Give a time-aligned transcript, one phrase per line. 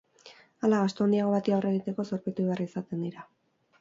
[0.67, 3.29] Hala, gastu handiago bati aurre egiteko zorpetu behar izaten dira.